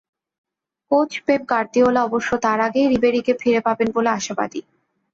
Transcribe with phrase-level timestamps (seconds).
[0.91, 4.61] Coach Pep Guardiola অবশ্য তার আগেই রিবেরিকে ফিরে পাবেন বলে আশাবাদী।